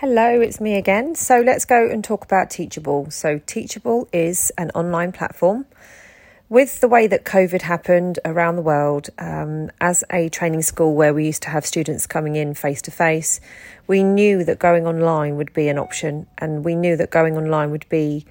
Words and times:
Hello, 0.00 0.42
it's 0.42 0.60
me 0.60 0.74
again. 0.74 1.14
So 1.14 1.40
let's 1.40 1.64
go 1.64 1.88
and 1.88 2.04
talk 2.04 2.22
about 2.22 2.50
Teachable. 2.50 3.10
So, 3.10 3.40
Teachable 3.46 4.10
is 4.12 4.52
an 4.58 4.70
online 4.74 5.10
platform. 5.10 5.64
With 6.50 6.80
the 6.80 6.86
way 6.86 7.06
that 7.06 7.24
COVID 7.24 7.62
happened 7.62 8.18
around 8.22 8.56
the 8.56 8.62
world, 8.62 9.08
um, 9.18 9.70
as 9.80 10.04
a 10.12 10.28
training 10.28 10.60
school 10.60 10.94
where 10.94 11.14
we 11.14 11.24
used 11.24 11.44
to 11.44 11.48
have 11.48 11.64
students 11.64 12.06
coming 12.06 12.36
in 12.36 12.52
face 12.52 12.82
to 12.82 12.90
face, 12.90 13.40
we 13.86 14.02
knew 14.02 14.44
that 14.44 14.58
going 14.58 14.86
online 14.86 15.36
would 15.36 15.54
be 15.54 15.66
an 15.68 15.78
option, 15.78 16.26
and 16.36 16.62
we 16.62 16.74
knew 16.74 16.94
that 16.98 17.10
going 17.10 17.38
online 17.38 17.70
would 17.70 17.88
be 17.88 18.26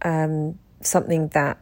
um, 0.00 0.58
something 0.80 1.28
that 1.34 1.58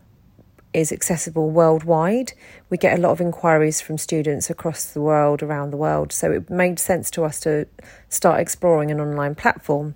is 0.73 0.93
accessible 0.93 1.51
worldwide. 1.51 2.33
We 2.69 2.79
get 2.79 2.99
a 2.99 3.03
lot 3.03 3.11
of 3.11 3.21
inquiries 3.21 3.81
from 3.81 3.99
students 3.99 4.51
across 4.51 4.85
the 4.85 5.01
world, 5.01 5.43
around 5.43 5.71
the 5.71 5.77
world, 5.77 6.13
so 6.13 6.31
it 6.33 6.51
made 6.51 6.79
sense 6.79 7.11
to 7.13 7.25
us 7.25 7.41
to 7.41 7.67
start 8.09 8.41
exploring 8.41 8.91
an 8.91 9.01
online 9.01 9.35
platform. 9.35 9.95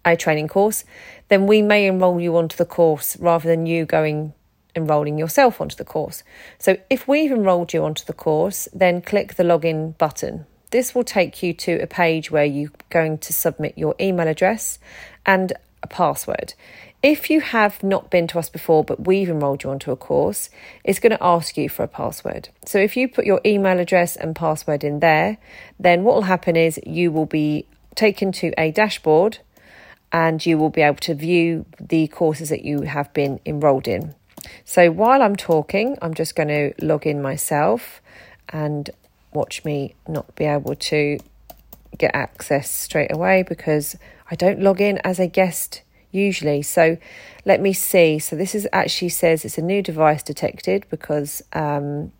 a 0.05 0.17
training 0.17 0.47
course, 0.47 0.85
then 1.27 1.49
we 1.49 1.61
may 1.61 1.87
enroll 1.89 2.21
you 2.21 2.37
onto 2.37 2.57
the 2.57 2.65
course 2.65 3.17
rather 3.19 3.49
than 3.49 3.67
you 3.67 3.85
going 3.85 4.33
enrolling 4.77 5.19
yourself 5.19 5.61
onto 5.61 5.77
the 5.77 5.85
course. 5.85 6.23
So 6.59 6.77
if 6.91 7.09
we've 7.09 7.33
enrolled 7.33 7.73
you 7.73 7.85
onto 7.85 8.05
the 8.05 8.13
course, 8.13 8.69
then 8.73 9.03
click 9.03 9.35
the 9.35 9.43
login 9.43 9.97
button. 9.99 10.47
This 10.71 10.95
will 10.95 11.05
take 11.05 11.43
you 11.43 11.53
to 11.55 11.81
a 11.81 11.87
page 11.87 12.31
where 12.31 12.45
you're 12.45 12.71
going 12.91 13.19
to 13.19 13.33
submit 13.33 13.79
your 13.79 13.95
email 14.01 14.29
address 14.29 14.79
and 15.25 15.53
a 15.83 15.87
password. 15.87 16.55
If 17.03 17.31
you 17.31 17.41
have 17.41 17.83
not 17.83 18.11
been 18.11 18.27
to 18.29 18.39
us 18.39 18.49
before, 18.49 18.83
but 18.83 19.07
we've 19.07 19.29
enrolled 19.29 19.63
you 19.63 19.71
onto 19.71 19.93
a 19.93 19.97
course, 19.97 20.51
it's 20.83 20.99
going 20.99 21.13
to 21.13 21.23
ask 21.23 21.57
you 21.57 21.69
for 21.69 21.85
a 21.85 21.89
password. 21.89 22.49
So 22.65 22.79
if 22.79 22.97
you 22.97 23.09
put 23.09 23.27
your 23.27 23.41
email 23.47 23.79
address 23.79 24.17
and 24.17 24.35
password 24.35 24.83
in 24.83 25.01
there, 25.01 25.39
then 25.79 26.03
what 26.03 26.17
will 26.17 26.23
happen 26.23 26.57
is 26.57 26.81
you 26.85 27.13
will 27.13 27.27
be 27.27 27.67
taken 27.95 28.33
to 28.33 28.53
a 28.59 28.73
dashboard 28.73 29.39
and 30.11 30.45
you 30.45 30.59
will 30.59 30.71
be 30.71 30.83
able 30.83 30.97
to 30.97 31.15
view 31.15 31.67
the 31.81 32.09
courses 32.09 32.49
that 32.49 32.65
you 32.65 32.83
have 32.83 33.13
been 33.13 33.41
enrolled 33.45 33.87
in. 33.87 34.15
So 34.65 34.91
while 34.91 35.23
I'm 35.23 35.37
talking, 35.37 35.97
I'm 36.03 36.15
just 36.15 36.35
going 36.35 36.49
to 36.49 36.73
log 36.85 37.07
in 37.07 37.23
myself 37.23 38.01
and 38.49 38.91
watch 39.33 39.65
me 39.65 39.95
not 40.09 40.35
be 40.37 40.45
able 40.45 40.75
to 40.75 41.19
get 41.99 42.15
access 42.15 42.71
straight 42.71 43.13
away 43.13 43.43
because 43.43 43.97
I 44.31 44.35
don't 44.35 44.61
log 44.61 44.81
in 44.81 44.99
as 44.99 45.19
a 45.19 45.27
guest 45.27 45.83
usually. 46.11 46.63
So 46.63 46.97
let 47.45 47.61
me 47.61 47.73
see. 47.73 48.19
So 48.19 48.37
this 48.37 48.55
is 48.55 48.67
actually 48.73 49.11
says 49.11 49.45
it's 49.45 49.59
a 49.59 49.63
new 49.63 49.83
device 49.83 50.23
detected 50.23 50.87
because 50.91 51.43
um, 51.53 52.13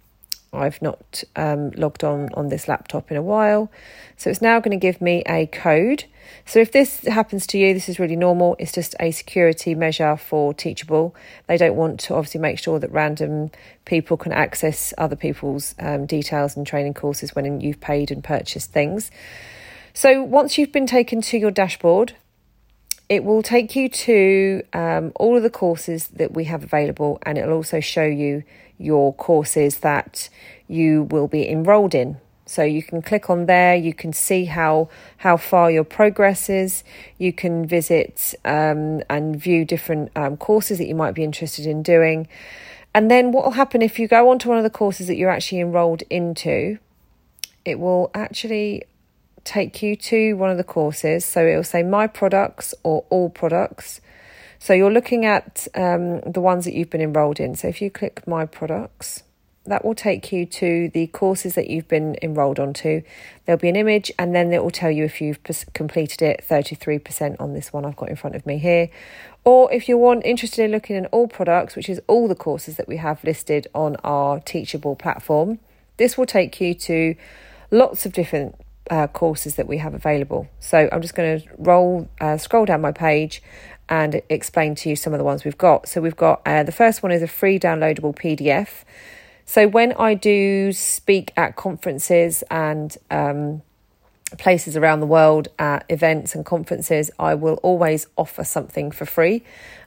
I've 0.57 0.81
not 0.83 1.23
um, 1.37 1.71
logged 1.73 2.05
on 2.05 2.31
on 2.35 2.49
this 2.49 2.69
laptop 2.69 3.11
in 3.11 3.17
a 3.17 3.23
while. 3.23 3.71
So 4.17 4.31
it's 4.31 4.43
now 4.43 4.59
going 4.61 4.79
to 4.79 4.83
give 4.83 5.01
me 5.01 5.23
a 5.27 5.47
code. 5.47 6.05
So 6.45 6.59
if 6.59 6.73
this 6.73 7.01
happens 7.03 7.47
to 7.49 7.59
you, 7.59 7.75
this 7.75 7.89
is 7.89 7.99
really 7.99 8.17
normal. 8.17 8.57
It's 8.59 8.73
just 8.73 8.95
a 8.99 9.11
security 9.11 9.75
measure 9.75 10.17
for 10.17 10.55
Teachable. 10.55 11.15
They 11.47 11.57
don't 11.57 11.77
want 11.77 12.01
to 12.01 12.15
obviously 12.15 12.41
make 12.41 12.59
sure 12.59 12.79
that 12.79 12.91
random 12.91 13.51
people 13.85 14.17
can 14.17 14.33
access 14.33 14.93
other 14.99 15.17
people's 15.17 15.75
um, 15.79 16.07
details 16.07 16.57
and 16.57 16.67
training 16.67 16.95
courses 16.95 17.35
when 17.35 17.61
you've 17.61 17.81
paid 17.81 18.11
and 18.11 18.25
purchased 18.25 18.73
things. 18.73 19.11
So 19.95 20.23
once 20.23 20.59
you've 20.59 20.73
been 20.73 20.87
taken 20.87 21.21
to 21.23 21.39
your 21.39 21.51
dashboard, 21.51 22.15
it 23.09 23.23
will 23.23 23.43
take 23.43 23.77
you 23.77 23.89
to 23.89 24.63
um, 24.73 25.13
all 25.17 25.37
of 25.37 25.43
the 25.43 25.51
courses 25.51 26.09
that 26.09 26.33
we 26.33 26.45
have 26.45 26.65
available, 26.65 27.19
and 27.23 27.39
it'll 27.39 27.55
also 27.55 27.81
show 27.81 28.05
you 28.05 28.43
your 28.79 29.15
courses 29.15 29.79
that 29.79 30.29
you 30.69 31.05
will 31.05 31.29
be 31.29 31.49
enrolled 31.49 31.95
in. 31.95 32.19
So 32.49 32.63
you 32.63 32.83
can 32.83 33.03
click 33.03 33.29
on 33.29 33.47
there. 33.47 33.75
You 33.75 33.93
can 33.93 34.13
see 34.13 34.45
how 34.45 34.89
how 35.19 35.37
far 35.37 35.71
your 35.71 35.83
progress 35.83 36.49
is. 36.49 36.85
You 37.19 37.33
can 37.33 37.67
visit 37.67 38.35
um, 38.45 39.03
and 39.11 39.37
view 39.37 39.65
different 39.65 40.13
um, 40.17 40.37
courses 40.37 40.79
that 40.79 40.87
you 40.87 40.95
might 40.95 41.15
be 41.15 41.25
interested 41.25 41.67
in 41.67 41.83
doing. 41.83 42.29
And 42.95 43.11
then 43.11 43.33
what 43.33 43.45
will 43.45 43.53
happen 43.53 43.83
if 43.83 43.99
you 43.99 44.07
go 44.09 44.31
onto 44.31 44.49
one 44.49 44.59
of 44.59 44.65
the 44.65 44.71
courses 44.71 45.09
that 45.09 45.17
you're 45.17 45.29
actually 45.29 45.61
enrolled 45.61 46.03
into? 46.09 46.79
It 47.65 47.81
will 47.81 48.11
actually 48.15 48.85
take 49.43 49.83
you 49.83 49.97
to 49.97 50.35
one 50.35 50.51
of 50.51 50.57
the 50.57 50.65
courses. 50.65 51.25
So 51.25 51.45
it 51.47 51.57
will 51.57 51.65
say 51.65 51.83
My 51.83 52.07
Products 52.07 52.75
or 52.85 53.05
All 53.11 53.29
Products. 53.29 54.01
So 54.59 54.73
you're 54.73 54.93
looking 54.93 55.25
at 55.25 55.69
um, 55.75 56.21
the 56.21 56.41
ones 56.41 56.65
that 56.65 56.75
you've 56.75 56.91
been 56.91 57.01
enrolled 57.01 57.41
in. 57.41 57.55
So 57.55 57.69
if 57.69 57.81
you 57.83 57.91
click 57.91 58.27
My 58.27 58.47
Products, 58.47 59.23
that 59.67 59.85
will 59.85 59.95
take 59.95 60.33
you 60.33 60.47
to 60.47 60.89
the 60.91 61.09
courses 61.09 61.55
that 61.55 61.69
you've 61.69 61.89
been 61.89 62.17
enrolled 62.23 62.59
onto. 62.59 63.03
There'll 63.45 63.61
be 63.61 63.69
an 63.69 63.77
image, 63.77 64.13
and 64.19 64.35
then 64.35 64.53
it 64.53 64.63
will 64.63 64.71
tell 64.71 64.91
you 64.91 65.05
if 65.05 65.21
you've 65.21 65.41
completed 65.75 66.23
it 66.23 66.45
33% 66.49 67.37
on 67.41 67.53
this 67.53 67.73
one 67.73 67.85
I've 67.85 67.97
got 67.97 68.09
in 68.09 68.17
front 68.17 68.37
of 68.37 68.47
me 68.47 68.59
here. 68.59 68.89
Or 69.45 69.73
if 69.73 69.89
you 69.89 69.99
want 69.99 70.25
interested 70.25 70.65
in 70.65 70.71
looking 70.71 70.97
at 70.97 71.09
all 71.13 71.29
products, 71.29 71.77
which 71.77 71.89
is 71.89 72.01
all 72.07 72.29
the 72.29 72.35
courses 72.35 72.77
that 72.77 72.89
we 72.89 72.97
have 72.97 73.23
listed 73.25 73.67
on 73.75 73.97
our 74.05 74.41
Teachable 74.41 74.97
platform, 74.97 75.59
this 75.97 76.19
will 76.19 76.27
take 76.27 76.61
you 76.61 76.75
to 76.75 77.15
lots 77.71 78.07
of 78.07 78.13
different 78.13 78.55
uh, 78.91 79.07
courses 79.09 79.57
that 79.57 79.67
we 79.67 79.79
have 79.79 79.95
available. 79.95 80.49
So 80.61 80.89
I'm 80.93 81.03
just 81.03 81.15
going 81.15 81.41
to 81.41 81.49
roll, 81.59 82.09
uh, 82.21 82.37
scroll 82.37 82.65
down 82.65 82.81
my 82.81 82.93
page 82.93 83.43
and 83.89 84.21
explain 84.29 84.75
to 84.77 84.89
you 84.89 84.97
some 84.97 85.13
of 85.13 85.19
the 85.19 85.25
ones 85.25 85.45
we've 85.45 85.59
got. 85.59 85.89
So 85.89 86.01
we've 86.01 86.17
got 86.17 86.43
uh, 86.47 86.63
the 86.63 86.73
first 86.73 87.03
one 87.03 87.13
is 87.13 87.23
a 87.23 87.29
free 87.29 87.59
downloadable 87.59 88.15
PDF. 88.15 88.85
So 89.45 89.69
when 89.69 89.93
I 89.93 90.15
do 90.15 90.73
speak 90.73 91.33
at 91.37 91.55
conferences 91.55 92.43
and 92.51 92.97
um, 93.11 93.63
places 94.39 94.77
around 94.77 95.01
the 95.01 95.07
world 95.07 95.49
at 95.59 95.85
events 95.89 96.35
and 96.35 96.45
conferences, 96.45 97.11
I 97.19 97.35
will 97.35 97.55
always 97.63 98.09
offer 98.17 98.43
something 98.43 98.91
for 98.91 99.07
free. 99.07 99.45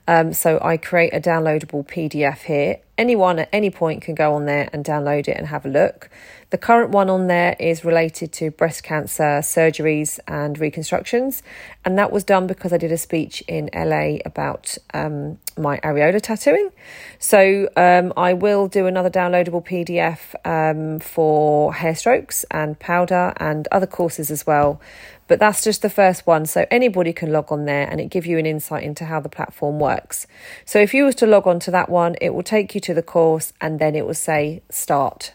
Um, 0.08 0.34
so 0.34 0.60
I 0.62 0.78
create 0.78 1.14
a 1.14 1.20
downloadable 1.20 1.86
PDF 1.86 2.40
here. 2.40 2.78
Anyone 3.00 3.40
at 3.40 3.48
any 3.54 3.70
point 3.70 4.02
can 4.02 4.14
go 4.14 4.34
on 4.34 4.46
there 4.46 4.70
and 4.74 4.84
download 4.84 5.30
it 5.30 5.38
and 5.38 5.48
have 5.48 5.66
a 5.66 5.70
look. 5.70 6.10
The 6.50 6.58
current 6.58 6.90
one 6.90 7.10
on 7.10 7.28
there 7.28 7.56
is 7.58 7.86
related 7.86 8.34
to 8.34 8.52
breast 8.52 8.84
cancer 8.84 9.40
surgeries 9.42 10.20
and 10.28 10.60
reconstructions, 10.60 11.42
and 11.86 11.98
that 11.98 12.12
was 12.12 12.26
done 12.26 12.46
because 12.46 12.74
I 12.74 12.78
did 12.78 12.92
a 12.92 12.98
speech 12.98 13.42
in 13.48 13.70
LA 13.74 14.18
about 14.26 14.78
um, 14.94 15.38
my 15.58 15.78
areola 15.78 16.22
tattooing. 16.22 16.72
So 17.20 17.70
um, 17.78 18.12
I 18.18 18.34
will 18.34 18.68
do 18.68 18.86
another 18.86 19.10
downloadable 19.10 19.66
PDF 19.66 20.36
um, 20.44 21.00
for 21.00 21.74
hair 21.74 21.96
strokes 21.96 22.44
and 22.52 22.78
powder 22.80 23.32
and 23.38 23.66
other 23.72 23.88
courses 23.88 24.30
as 24.30 24.46
well. 24.46 24.82
But 25.30 25.40
that's 25.40 25.64
just 25.64 25.84
the 25.84 25.92
first 25.92 26.26
one, 26.26 26.48
so 26.48 26.66
anybody 26.72 27.14
can 27.14 27.32
log 27.32 27.52
on 27.52 27.66
there 27.66 27.88
and 27.88 28.02
it 28.02 28.10
give 28.10 28.26
you 28.26 28.40
an 28.40 28.48
insight 28.48 28.84
into 28.84 29.06
how 29.06 29.20
the 29.20 29.30
platform 29.30 29.80
works. 29.80 30.26
So 30.66 30.80
if 30.80 30.92
you 30.92 31.06
was 31.06 31.14
to 31.16 31.28
log 31.28 31.46
on 31.46 31.60
to 31.60 31.72
that 31.72 31.88
one, 31.88 32.16
it 32.20 32.34
will 32.34 32.42
take 32.42 32.74
you 32.74 32.82
to 32.82 32.89
the 32.94 33.04
course 33.04 33.54
and 33.62 33.80
then 33.80 33.96
it 33.96 34.06
will 34.06 34.14
say 34.14 34.62
start. 34.70 35.34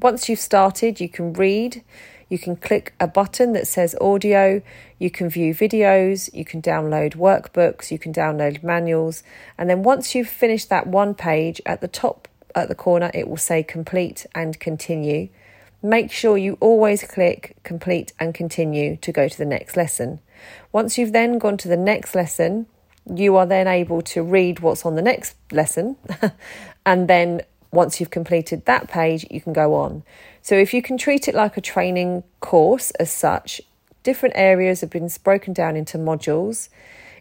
Once 0.00 0.28
you've 0.28 0.38
started, 0.38 1.00
you 1.00 1.08
can 1.08 1.32
read, 1.34 1.82
you 2.28 2.38
can 2.38 2.56
click 2.56 2.94
a 2.98 3.06
button 3.06 3.52
that 3.52 3.66
says 3.66 3.94
audio, 4.00 4.62
you 4.98 5.10
can 5.10 5.28
view 5.28 5.54
videos, 5.54 6.32
you 6.32 6.46
can 6.46 6.62
download 6.62 7.14
workbooks, 7.14 7.90
you 7.90 7.98
can 7.98 8.12
download 8.12 8.62
manuals, 8.62 9.22
and 9.58 9.68
then 9.68 9.82
once 9.82 10.14
you've 10.14 10.28
finished 10.28 10.70
that 10.70 10.86
one 10.86 11.14
page 11.14 11.60
at 11.66 11.82
the 11.82 11.88
top 11.88 12.28
at 12.54 12.68
the 12.68 12.74
corner, 12.74 13.10
it 13.12 13.28
will 13.28 13.36
say 13.36 13.62
complete 13.62 14.24
and 14.34 14.58
continue. 14.58 15.28
Make 15.82 16.10
sure 16.10 16.38
you 16.38 16.56
always 16.60 17.02
click 17.02 17.56
complete 17.64 18.12
and 18.18 18.34
continue 18.34 18.96
to 18.96 19.12
go 19.12 19.28
to 19.28 19.36
the 19.36 19.44
next 19.44 19.76
lesson. 19.76 20.20
Once 20.70 20.96
you've 20.96 21.12
then 21.12 21.38
gone 21.38 21.56
to 21.58 21.68
the 21.68 21.76
next 21.76 22.14
lesson, 22.14 22.66
you 23.12 23.36
are 23.36 23.46
then 23.46 23.66
able 23.66 24.00
to 24.00 24.22
read 24.22 24.60
what's 24.60 24.86
on 24.86 24.94
the 24.94 25.02
next 25.02 25.34
lesson 25.50 25.96
and 26.84 27.08
then 27.08 27.42
once 27.72 27.98
you've 27.98 28.10
completed 28.10 28.64
that 28.66 28.88
page, 28.88 29.26
you 29.30 29.40
can 29.40 29.52
go 29.52 29.74
on. 29.74 30.02
So 30.42 30.54
if 30.54 30.74
you 30.74 30.82
can 30.82 30.98
treat 30.98 31.26
it 31.26 31.34
like 31.34 31.56
a 31.56 31.60
training 31.60 32.22
course 32.40 32.90
as 32.92 33.10
such, 33.10 33.60
different 34.02 34.34
areas 34.36 34.80
have 34.82 34.90
been 34.90 35.08
broken 35.24 35.52
down 35.52 35.76
into 35.76 35.96
modules. 35.96 36.68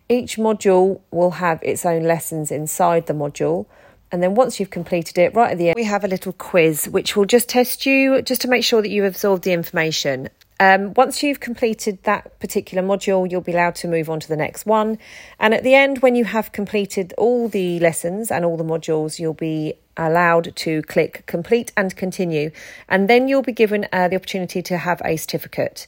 Each 0.10 0.36
module 0.36 1.00
will 1.12 1.32
have 1.32 1.60
its 1.64 1.86
own 1.86 2.04
lessons 2.04 2.52
inside 2.52 3.08
the 3.08 3.14
module. 3.14 3.66
And 4.12 4.22
then 4.22 4.36
once 4.36 4.60
you've 4.60 4.72
completed 4.72 5.18
it, 5.18 5.34
right 5.34 5.52
at 5.52 5.58
the 5.58 5.70
end, 5.70 5.76
we 5.78 5.86
have 5.86 6.04
a 6.04 6.08
little 6.08 6.34
quiz 6.34 6.90
which 6.90 7.16
will 7.16 7.26
just 7.26 7.48
test 7.48 7.86
you 7.86 8.22
just 8.22 8.42
to 8.42 8.50
make 8.50 8.66
sure 8.66 8.82
that 8.82 8.90
you've 8.90 9.06
absorbed 9.06 9.44
the 9.44 9.54
information. 9.54 10.28
Um, 10.62 10.94
once 10.94 11.24
you've 11.24 11.40
completed 11.40 12.04
that 12.04 12.40
particular 12.40 12.84
module, 12.84 13.30
you'll 13.30 13.42
be 13.42 13.52
allowed 13.52 13.74
to 13.78 13.88
move 13.88 14.12
on 14.12 14.20
to 14.20 14.28
the 14.28 14.38
next 14.38 14.68
one. 14.68 15.00
And 15.40 15.56
at 15.56 15.64
the 15.64 15.74
end, 15.74 16.04
when 16.04 16.14
you 16.14 16.24
have 16.24 16.52
completed 16.52 17.16
all 17.18 17.50
the 17.50 17.80
lessons 17.80 18.30
and 18.30 18.46
all 18.46 18.58
the 18.58 18.64
modules, 18.64 19.18
you'll 19.18 19.34
be 19.34 19.74
allowed 19.98 20.56
to 20.58 20.84
click 20.84 21.24
complete 21.26 21.72
and 21.76 21.96
continue. 21.96 22.52
And 22.88 23.10
then 23.10 23.28
you'll 23.28 23.42
be 23.42 23.52
given 23.52 23.88
uh, 23.92 24.08
the 24.08 24.16
opportunity 24.18 24.62
to 24.62 24.78
have 24.78 25.02
a 25.04 25.18
certificate. 25.18 25.88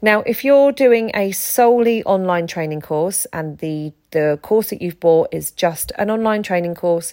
Now, 0.00 0.22
if 0.22 0.42
you're 0.42 0.72
doing 0.72 1.10
a 1.12 1.32
solely 1.32 2.02
online 2.04 2.46
training 2.46 2.80
course 2.80 3.26
and 3.30 3.58
the, 3.58 3.92
the 4.12 4.38
course 4.40 4.70
that 4.70 4.80
you've 4.80 5.00
bought 5.00 5.28
is 5.32 5.50
just 5.50 5.92
an 5.98 6.10
online 6.10 6.42
training 6.42 6.76
course 6.76 7.12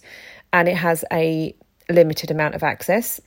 and 0.54 0.70
it 0.70 0.78
has 0.78 1.04
a 1.12 1.54
limited 1.90 2.32
amount 2.32 2.56
of 2.56 2.64
access, 2.64 3.20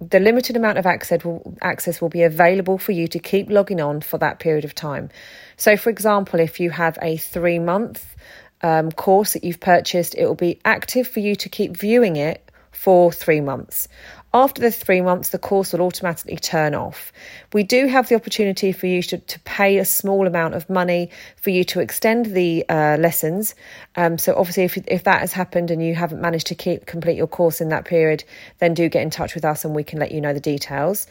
the 0.00 0.20
limited 0.20 0.56
amount 0.56 0.78
of 0.78 0.86
access 0.86 1.24
will, 1.24 1.56
access 1.60 2.00
will 2.00 2.08
be 2.08 2.22
available 2.22 2.78
for 2.78 2.92
you 2.92 3.08
to 3.08 3.18
keep 3.18 3.50
logging 3.50 3.80
on 3.80 4.00
for 4.00 4.18
that 4.18 4.38
period 4.38 4.64
of 4.64 4.74
time. 4.74 5.10
So, 5.56 5.76
for 5.76 5.90
example, 5.90 6.40
if 6.40 6.60
you 6.60 6.70
have 6.70 6.98
a 7.02 7.16
three 7.16 7.58
month 7.58 8.16
um, 8.62 8.92
course 8.92 9.32
that 9.32 9.44
you've 9.44 9.60
purchased, 9.60 10.14
it 10.14 10.26
will 10.26 10.34
be 10.34 10.60
active 10.64 11.08
for 11.08 11.20
you 11.20 11.34
to 11.36 11.48
keep 11.48 11.76
viewing 11.76 12.16
it 12.16 12.47
for 12.78 13.10
three 13.10 13.40
months. 13.40 13.88
After 14.32 14.62
the 14.62 14.70
three 14.70 15.00
months, 15.00 15.30
the 15.30 15.38
course 15.38 15.72
will 15.72 15.80
automatically 15.80 16.36
turn 16.36 16.74
off. 16.74 17.12
We 17.52 17.64
do 17.64 17.86
have 17.88 18.08
the 18.08 18.14
opportunity 18.14 18.70
for 18.70 18.86
you 18.86 19.02
to, 19.02 19.18
to 19.18 19.40
pay 19.40 19.78
a 19.78 19.84
small 19.84 20.28
amount 20.28 20.54
of 20.54 20.70
money 20.70 21.10
for 21.36 21.50
you 21.50 21.64
to 21.64 21.80
extend 21.80 22.26
the 22.26 22.64
uh, 22.68 22.98
lessons. 23.00 23.56
Um, 23.96 24.16
so, 24.16 24.34
obviously, 24.36 24.62
if, 24.64 24.76
if 24.86 25.04
that 25.04 25.22
has 25.22 25.32
happened 25.32 25.72
and 25.72 25.82
you 25.82 25.96
haven't 25.96 26.20
managed 26.20 26.46
to 26.48 26.54
keep, 26.54 26.86
complete 26.86 27.16
your 27.16 27.26
course 27.26 27.60
in 27.60 27.70
that 27.70 27.84
period, 27.84 28.22
then 28.58 28.74
do 28.74 28.88
get 28.88 29.02
in 29.02 29.10
touch 29.10 29.34
with 29.34 29.44
us 29.44 29.64
and 29.64 29.74
we 29.74 29.82
can 29.82 29.98
let 29.98 30.12
you 30.12 30.20
know 30.20 30.32
the 30.32 30.40
details. 30.40 31.08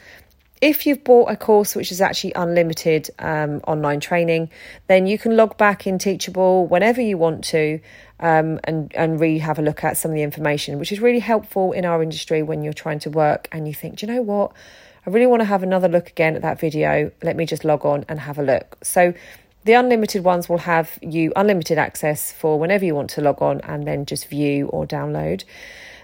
If 0.59 0.87
you've 0.87 1.03
bought 1.03 1.29
a 1.29 1.35
course 1.35 1.75
which 1.75 1.91
is 1.91 2.01
actually 2.01 2.33
unlimited 2.33 3.09
um, 3.19 3.61
online 3.67 3.99
training, 3.99 4.49
then 4.87 5.05
you 5.05 5.19
can 5.19 5.37
log 5.37 5.55
back 5.57 5.85
in 5.85 5.99
Teachable 5.99 6.65
whenever 6.65 6.99
you 6.99 7.17
want 7.17 7.43
to 7.45 7.79
um, 8.19 8.59
and, 8.63 8.93
and 8.95 9.19
re 9.19 9.37
have 9.37 9.59
a 9.59 9.61
look 9.61 9.83
at 9.83 9.97
some 9.97 10.09
of 10.09 10.15
the 10.15 10.23
information, 10.23 10.79
which 10.79 10.91
is 10.91 10.99
really 10.99 11.19
helpful 11.19 11.73
in 11.73 11.85
our 11.85 12.01
industry 12.01 12.41
when 12.41 12.63
you're 12.63 12.73
trying 12.73 12.99
to 12.99 13.09
work 13.11 13.47
and 13.51 13.67
you 13.67 13.73
think, 13.73 13.97
do 13.97 14.07
you 14.07 14.13
know 14.13 14.21
what? 14.23 14.51
I 15.05 15.11
really 15.11 15.27
want 15.27 15.41
to 15.41 15.45
have 15.45 15.61
another 15.61 15.87
look 15.87 16.09
again 16.09 16.35
at 16.35 16.41
that 16.41 16.59
video. 16.59 17.11
Let 17.21 17.35
me 17.35 17.45
just 17.45 17.63
log 17.63 17.85
on 17.85 18.03
and 18.09 18.19
have 18.19 18.39
a 18.39 18.43
look. 18.43 18.77
So, 18.83 19.13
the 19.63 19.73
unlimited 19.73 20.23
ones 20.23 20.47
will 20.47 20.59
have 20.59 20.97
you 21.01 21.33
unlimited 21.35 21.77
access 21.77 22.31
for 22.31 22.57
whenever 22.57 22.85
you 22.85 22.95
want 22.95 23.09
to 23.11 23.21
log 23.21 23.41
on 23.41 23.59
and 23.61 23.85
then 23.85 24.05
just 24.05 24.29
view 24.29 24.67
or 24.67 24.87
download. 24.87 25.43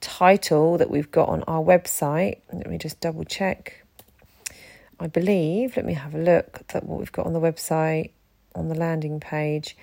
title 0.00 0.76
that 0.78 0.90
we've 0.90 1.10
got 1.10 1.28
on 1.28 1.42
our 1.44 1.62
website. 1.62 2.38
Let 2.52 2.68
me 2.68 2.78
just 2.78 3.00
double 3.00 3.24
check. 3.24 3.84
I 5.00 5.06
believe, 5.06 5.76
let 5.76 5.84
me 5.84 5.94
have 5.94 6.14
a 6.14 6.18
look 6.18 6.66
that 6.68 6.84
what 6.84 6.98
we've 6.98 7.12
got 7.12 7.26
on 7.26 7.32
the 7.32 7.40
website 7.40 8.10
on 8.54 8.68
the 8.68 8.74
landing 8.74 9.18
page 9.20 9.76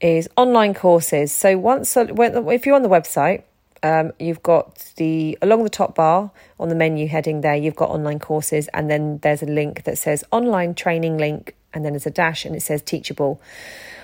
is 0.00 0.28
online 0.36 0.74
courses. 0.74 1.32
So 1.32 1.58
once 1.58 1.96
if 1.96 2.66
you're 2.66 2.74
on 2.74 2.82
the 2.82 2.88
website, 2.88 3.42
um, 3.82 4.12
you've 4.18 4.42
got 4.42 4.92
the 4.96 5.38
along 5.42 5.62
the 5.64 5.70
top 5.70 5.94
bar 5.94 6.30
on 6.58 6.68
the 6.68 6.74
menu 6.74 7.06
heading 7.06 7.42
there, 7.42 7.54
you've 7.54 7.76
got 7.76 7.90
online 7.90 8.18
courses, 8.18 8.68
and 8.68 8.90
then 8.90 9.18
there's 9.18 9.42
a 9.42 9.46
link 9.46 9.84
that 9.84 9.98
says 9.98 10.24
online 10.32 10.74
training 10.74 11.18
link, 11.18 11.54
and 11.72 11.84
then 11.84 11.92
there's 11.92 12.06
a 12.06 12.10
dash 12.10 12.44
and 12.44 12.56
it 12.56 12.62
says 12.62 12.82
teachable. 12.82 13.40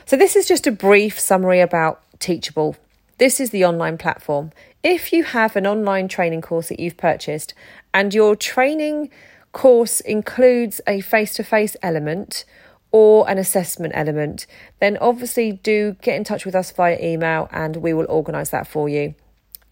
So, 0.06 0.16
this 0.16 0.36
is 0.36 0.46
just 0.46 0.66
a 0.66 0.72
brief 0.72 1.18
summary 1.18 1.60
about 1.60 2.00
Teachable. 2.18 2.76
This 3.18 3.40
is 3.40 3.50
the 3.50 3.64
online 3.64 3.98
platform. 3.98 4.50
If 4.82 5.12
you 5.12 5.24
have 5.24 5.56
an 5.56 5.66
online 5.66 6.08
training 6.08 6.42
course 6.42 6.68
that 6.68 6.80
you've 6.80 6.96
purchased 6.96 7.54
and 7.92 8.14
your 8.14 8.36
training 8.36 9.10
course 9.52 10.00
includes 10.00 10.80
a 10.86 11.00
face 11.00 11.34
to 11.34 11.44
face 11.44 11.76
element 11.82 12.44
or 12.92 13.28
an 13.28 13.38
assessment 13.38 13.92
element, 13.96 14.46
then 14.80 14.96
obviously 14.98 15.52
do 15.52 15.96
get 16.02 16.16
in 16.16 16.24
touch 16.24 16.46
with 16.46 16.54
us 16.54 16.70
via 16.70 16.98
email 17.00 17.48
and 17.50 17.76
we 17.76 17.92
will 17.92 18.06
organise 18.08 18.50
that 18.50 18.66
for 18.66 18.88
you. 18.88 19.14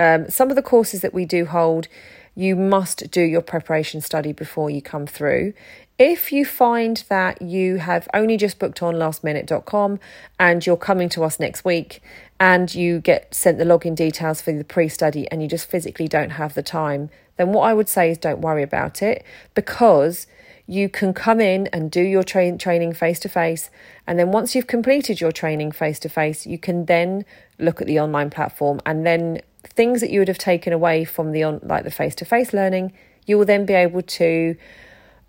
Um, 0.03 0.29
some 0.29 0.51
of 0.51 0.57
the 0.57 0.63
courses 0.63 1.01
that 1.03 1.15
we 1.15 1.25
do 1.25 1.47
hold, 1.47 1.87
you 2.35 2.57
must 2.57 3.09
do 3.13 3.23
your 3.23 3.41
preparation 3.41 4.01
study 4.01 4.33
before 4.33 4.69
you 4.69 4.83
come 4.83 5.07
through. 5.07 5.55
If 5.97 6.33
you 6.33 6.45
find 6.45 7.05
that 7.09 7.41
you 7.41 7.77
have 7.77 8.09
only 8.13 8.37
just 8.37 8.59
booked 8.59 8.83
on 8.83 8.97
lastminute.com 8.97 10.01
and 10.41 10.67
you're 10.67 10.77
coming 10.77 11.09
to 11.11 11.23
us 11.23 11.39
next 11.39 11.65
week 11.65 12.03
and 12.41 12.75
you 12.75 12.99
get 12.99 13.33
sent 13.33 13.59
the 13.59 13.65
login 13.65 13.95
details 13.95 14.43
for 14.43 14.51
the 14.53 14.65
pre 14.65 14.89
study 14.89 15.31
and 15.31 15.41
you 15.41 15.49
just 15.49 15.71
physically 15.71 16.09
don't 16.09 16.31
have 16.31 16.55
the 16.55 16.65
time, 16.65 17.09
then 17.37 17.53
what 17.53 17.63
I 17.63 17.73
would 17.73 17.89
say 17.89 18.11
is 18.11 18.19
don't 18.19 18.41
worry 18.41 18.65
about 18.65 19.03
it 19.03 19.25
because 19.55 20.27
you 20.67 20.89
can 20.89 21.13
come 21.13 21.41
in 21.41 21.67
and 21.69 21.91
do 21.91 22.01
your 22.01 22.23
tra- 22.23 22.57
training 22.57 22.93
face 22.93 23.19
to 23.21 23.29
face. 23.29 23.71
And 24.07 24.19
then 24.19 24.33
once 24.33 24.55
you've 24.55 24.67
completed 24.67 25.21
your 25.21 25.33
training 25.33 25.73
face 25.73 25.99
to 26.01 26.09
face, 26.09 26.47
you 26.47 26.59
can 26.59 26.87
then 26.87 27.25
look 27.59 27.81
at 27.81 27.87
the 27.87 27.99
online 28.01 28.31
platform 28.31 28.81
and 28.87 29.07
then 29.07 29.41
things 29.65 30.01
that 30.01 30.11
you 30.11 30.21
would 30.21 30.29
have 30.29 30.39
taken 30.39 30.73
away 30.73 31.05
from 31.05 31.33
the 31.33 31.43
on 31.43 31.61
like 31.63 31.85
the 31.85 31.91
face 31.91 32.15
to 32.17 32.25
face 32.25 32.53
learning, 32.53 32.93
you 33.27 33.39
will 33.39 33.45
then 33.45 33.65
be 33.65 33.75
able 33.75 34.03
to 34.03 34.57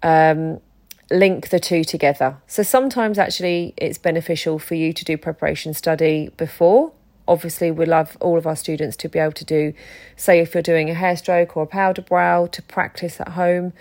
um, 0.01 0.59
link 1.11 1.49
the 1.49 1.59
two 1.59 1.83
together. 1.83 2.37
So 2.47 2.63
sometimes 2.63 3.17
actually 3.17 3.73
it's 3.77 3.97
beneficial 3.97 4.59
for 4.59 4.75
you 4.75 4.93
to 4.93 5.05
do 5.05 5.17
preparation 5.17 5.73
study 5.73 6.29
before. 6.37 6.91
Obviously, 7.25 7.71
we 7.71 7.85
love 7.85 8.17
all 8.19 8.37
of 8.37 8.45
our 8.45 8.55
students 8.55 8.97
to 8.97 9.07
be 9.07 9.17
able 9.17 9.31
to 9.31 9.45
do, 9.45 9.73
say, 10.17 10.39
if 10.39 10.53
you're 10.53 10.61
doing 10.61 10.89
a 10.89 10.93
hair 10.93 11.15
stroke 11.15 11.55
or 11.55 11.63
a 11.63 11.67
powder 11.67 12.01
brow, 12.01 12.47
to 12.47 12.61
practice 12.61 13.21
at 13.21 13.29
home. 13.29 13.71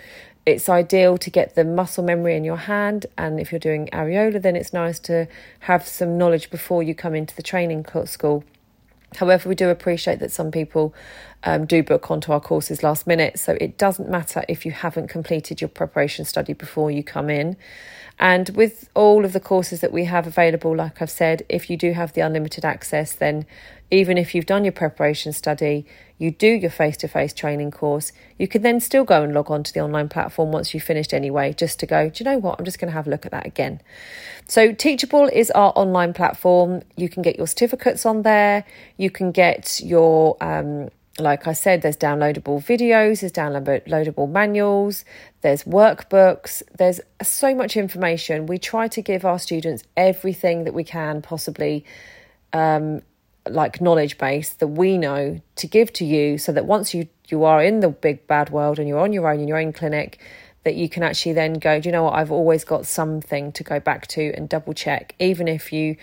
It's 0.45 0.67
ideal 0.67 1.17
to 1.17 1.29
get 1.29 1.55
the 1.55 1.63
muscle 1.63 2.03
memory 2.03 2.35
in 2.35 2.43
your 2.43 2.57
hand. 2.57 3.05
And 3.17 3.39
if 3.39 3.51
you're 3.51 3.59
doing 3.59 3.87
areola, 3.93 4.41
then 4.41 4.55
it's 4.55 4.73
nice 4.73 4.99
to 5.01 5.27
have 5.61 5.87
some 5.87 6.17
knowledge 6.17 6.49
before 6.49 6.83
you 6.83 6.93
come 6.93 7.15
into 7.15 7.35
the 7.35 7.43
training 7.43 7.85
school. 8.05 8.43
However, 9.17 9.47
we 9.47 9.55
do 9.55 9.69
appreciate 9.69 10.19
that 10.19 10.31
some 10.31 10.51
people 10.51 10.93
um, 11.43 11.65
do 11.65 11.83
book 11.83 12.09
onto 12.09 12.31
our 12.31 12.39
courses 12.39 12.83
last 12.83 13.05
minute, 13.05 13.37
so 13.39 13.57
it 13.61 13.77
doesn't 13.77 14.09
matter 14.09 14.43
if 14.47 14.65
you 14.65 14.71
haven't 14.71 15.07
completed 15.07 15.61
your 15.61 15.67
preparation 15.67 16.25
study 16.25 16.53
before 16.53 16.89
you 16.89 17.03
come 17.03 17.29
in. 17.29 17.55
And 18.23 18.47
with 18.55 18.89
all 18.95 19.25
of 19.25 19.33
the 19.33 19.41
courses 19.41 19.81
that 19.81 19.91
we 19.91 20.05
have 20.05 20.25
available, 20.25 20.73
like 20.73 21.01
I've 21.01 21.09
said, 21.09 21.45
if 21.49 21.69
you 21.69 21.75
do 21.75 21.91
have 21.91 22.13
the 22.13 22.21
unlimited 22.21 22.63
access, 22.63 23.11
then 23.11 23.45
even 23.91 24.17
if 24.17 24.33
you've 24.33 24.45
done 24.45 24.63
your 24.63 24.71
preparation 24.71 25.33
study, 25.33 25.85
you 26.17 26.31
do 26.31 26.47
your 26.47 26.71
face 26.71 26.95
to 26.97 27.09
face 27.09 27.33
training 27.33 27.71
course, 27.71 28.13
you 28.39 28.47
can 28.47 28.61
then 28.61 28.79
still 28.79 29.03
go 29.03 29.23
and 29.23 29.33
log 29.33 29.51
on 29.51 29.61
to 29.63 29.73
the 29.73 29.81
online 29.81 30.07
platform 30.07 30.53
once 30.53 30.73
you've 30.73 30.83
finished 30.83 31.13
anyway, 31.13 31.51
just 31.51 31.81
to 31.81 31.85
go, 31.85 32.09
do 32.09 32.23
you 32.23 32.31
know 32.31 32.37
what? 32.37 32.57
I'm 32.57 32.63
just 32.63 32.79
going 32.79 32.87
to 32.87 32.95
have 32.95 33.07
a 33.07 33.09
look 33.09 33.25
at 33.25 33.33
that 33.33 33.45
again. 33.45 33.81
So, 34.47 34.71
Teachable 34.71 35.27
is 35.27 35.51
our 35.51 35.73
online 35.75 36.13
platform. 36.13 36.81
You 36.95 37.09
can 37.09 37.23
get 37.23 37.35
your 37.35 37.45
certificates 37.45 38.05
on 38.05 38.21
there, 38.21 38.63
you 38.95 39.09
can 39.09 39.33
get 39.33 39.81
your 39.83 40.37
um, 40.39 40.91
like 41.19 41.47
I 41.47 41.53
said, 41.53 41.83
there's 41.83 41.97
downloadable 41.97 42.63
videos, 42.63 43.21
there's 43.21 43.31
downloadable 43.31 44.29
manuals, 44.29 45.05
there's 45.41 45.63
workbooks, 45.63 46.63
there's 46.77 46.99
so 47.21 47.53
much 47.53 47.77
information. 47.77 48.47
We 48.47 48.57
try 48.57 48.87
to 48.87 49.01
give 49.01 49.23
our 49.23 49.37
students 49.37 49.83
everything 49.95 50.63
that 50.63 50.73
we 50.73 50.83
can 50.83 51.21
possibly, 51.21 51.85
um, 52.51 53.03
like 53.47 53.79
knowledge 53.79 54.17
base 54.17 54.53
that 54.55 54.67
we 54.67 54.97
know 54.97 55.41
to 55.57 55.67
give 55.67 55.93
to 55.93 56.05
you, 56.05 56.37
so 56.37 56.51
that 56.51 56.65
once 56.65 56.93
you 56.93 57.07
you 57.29 57.43
are 57.43 57.63
in 57.63 57.79
the 57.79 57.89
big 57.89 58.27
bad 58.27 58.49
world 58.49 58.79
and 58.79 58.87
you're 58.87 58.99
on 58.99 59.13
your 59.13 59.29
own 59.29 59.39
in 59.39 59.47
your 59.47 59.57
own 59.57 59.71
clinic, 59.71 60.19
that 60.63 60.75
you 60.75 60.89
can 60.89 61.03
actually 61.03 61.33
then 61.33 61.53
go, 61.53 61.79
do 61.79 61.89
you 61.89 61.93
know 61.93 62.03
what? 62.03 62.13
I've 62.13 62.31
always 62.31 62.63
got 62.63 62.85
something 62.85 63.51
to 63.53 63.63
go 63.63 63.79
back 63.79 64.07
to 64.07 64.33
and 64.33 64.49
double 64.49 64.73
check, 64.73 65.13
even 65.19 65.47
if 65.47 65.71
you 65.71 65.95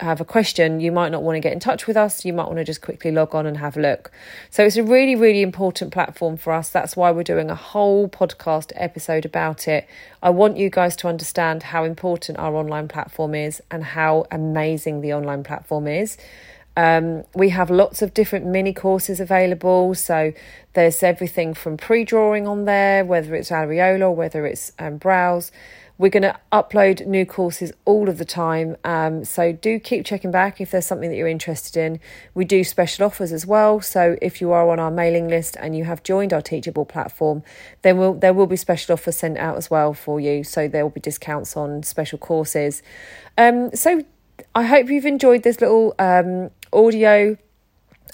have 0.00 0.20
a 0.20 0.24
question, 0.24 0.80
you 0.80 0.90
might 0.90 1.10
not 1.10 1.22
want 1.22 1.36
to 1.36 1.40
get 1.40 1.52
in 1.52 1.60
touch 1.60 1.86
with 1.86 1.96
us. 1.96 2.24
You 2.24 2.32
might 2.32 2.46
want 2.46 2.56
to 2.56 2.64
just 2.64 2.80
quickly 2.80 3.10
log 3.10 3.34
on 3.34 3.46
and 3.46 3.58
have 3.58 3.76
a 3.76 3.80
look. 3.80 4.10
So 4.48 4.64
it's 4.64 4.76
a 4.76 4.82
really, 4.82 5.14
really 5.14 5.42
important 5.42 5.92
platform 5.92 6.36
for 6.36 6.52
us. 6.52 6.70
That's 6.70 6.96
why 6.96 7.10
we're 7.10 7.22
doing 7.22 7.50
a 7.50 7.54
whole 7.54 8.08
podcast 8.08 8.72
episode 8.74 9.24
about 9.24 9.68
it. 9.68 9.86
I 10.22 10.30
want 10.30 10.56
you 10.56 10.70
guys 10.70 10.96
to 10.96 11.08
understand 11.08 11.64
how 11.64 11.84
important 11.84 12.38
our 12.38 12.54
online 12.54 12.88
platform 12.88 13.34
is 13.34 13.62
and 13.70 13.84
how 13.84 14.26
amazing 14.30 15.02
the 15.02 15.12
online 15.12 15.44
platform 15.44 15.86
is. 15.86 16.16
Um, 16.76 17.24
we 17.34 17.50
have 17.50 17.70
lots 17.70 18.00
of 18.00 18.14
different 18.14 18.46
mini 18.46 18.72
courses 18.72 19.20
available. 19.20 19.94
So 19.94 20.32
there's 20.72 21.02
everything 21.02 21.52
from 21.52 21.76
pre 21.76 22.04
drawing 22.04 22.46
on 22.46 22.64
there, 22.64 23.04
whether 23.04 23.34
it's 23.34 23.50
areola 23.50 24.14
whether 24.14 24.46
it's 24.46 24.72
um, 24.78 24.96
brows. 24.96 25.52
We're 26.00 26.08
going 26.08 26.22
to 26.22 26.40
upload 26.50 27.06
new 27.06 27.26
courses 27.26 27.74
all 27.84 28.08
of 28.08 28.16
the 28.16 28.24
time. 28.24 28.74
Um, 28.84 29.22
so 29.22 29.52
do 29.52 29.78
keep 29.78 30.06
checking 30.06 30.30
back 30.30 30.58
if 30.58 30.70
there's 30.70 30.86
something 30.86 31.10
that 31.10 31.16
you're 31.16 31.28
interested 31.28 31.76
in. 31.78 32.00
We 32.32 32.46
do 32.46 32.64
special 32.64 33.04
offers 33.04 33.34
as 33.34 33.44
well. 33.44 33.82
So 33.82 34.16
if 34.22 34.40
you 34.40 34.50
are 34.50 34.70
on 34.70 34.80
our 34.80 34.90
mailing 34.90 35.28
list 35.28 35.58
and 35.60 35.76
you 35.76 35.84
have 35.84 36.02
joined 36.02 36.32
our 36.32 36.40
Teachable 36.40 36.86
platform, 36.86 37.42
then 37.82 37.98
we'll, 37.98 38.14
there 38.14 38.32
will 38.32 38.46
be 38.46 38.56
special 38.56 38.94
offers 38.94 39.18
sent 39.18 39.36
out 39.36 39.58
as 39.58 39.70
well 39.70 39.92
for 39.92 40.18
you. 40.18 40.42
So 40.42 40.68
there 40.68 40.86
will 40.86 40.90
be 40.90 41.00
discounts 41.00 41.54
on 41.54 41.82
special 41.82 42.18
courses. 42.18 42.82
Um, 43.36 43.70
so 43.76 44.02
I 44.54 44.62
hope 44.62 44.88
you've 44.88 45.04
enjoyed 45.04 45.42
this 45.42 45.60
little 45.60 45.94
um, 45.98 46.48
audio 46.72 47.36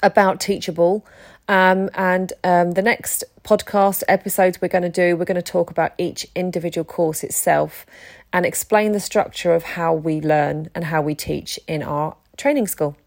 about 0.03 0.41
Teachable. 0.41 1.05
Um, 1.47 1.89
and 1.93 2.33
um, 2.43 2.71
the 2.71 2.81
next 2.81 3.23
podcast 3.43 4.03
episodes 4.07 4.61
we're 4.61 4.67
going 4.67 4.83
to 4.83 4.89
do, 4.89 5.15
we're 5.15 5.25
going 5.25 5.35
to 5.35 5.41
talk 5.41 5.71
about 5.71 5.93
each 5.97 6.27
individual 6.35 6.83
course 6.83 7.23
itself 7.23 7.85
and 8.33 8.45
explain 8.45 8.91
the 8.91 8.99
structure 8.99 9.53
of 9.53 9.63
how 9.63 9.93
we 9.93 10.19
learn 10.19 10.69
and 10.75 10.85
how 10.85 11.01
we 11.01 11.15
teach 11.15 11.57
in 11.67 11.81
our 11.81 12.17
training 12.35 12.67
school. 12.67 12.97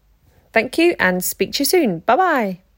Thank 0.51 0.77
you 0.77 0.95
and 0.99 1.23
speak 1.23 1.53
to 1.53 1.59
you 1.59 1.65
soon. 1.65 1.99
Bye 1.99 2.15
bye. 2.15 2.70